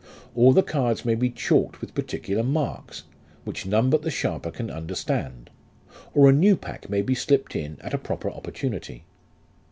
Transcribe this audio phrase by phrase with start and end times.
[0.33, 3.03] Or the cards may be chalked with particular marks,
[3.45, 5.51] which none but the sharper can understand,
[6.15, 9.03] or a new pack may be slipped in at a proper opportunity.